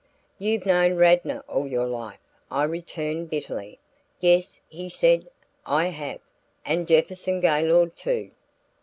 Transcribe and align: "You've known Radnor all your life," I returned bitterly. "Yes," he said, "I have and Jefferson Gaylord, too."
"You've 0.39 0.65
known 0.65 0.95
Radnor 0.95 1.43
all 1.47 1.67
your 1.67 1.85
life," 1.85 2.17
I 2.49 2.63
returned 2.63 3.29
bitterly. 3.29 3.77
"Yes," 4.19 4.59
he 4.67 4.89
said, 4.89 5.27
"I 5.63 5.89
have 5.89 6.21
and 6.65 6.87
Jefferson 6.87 7.39
Gaylord, 7.39 7.95
too." 7.95 8.31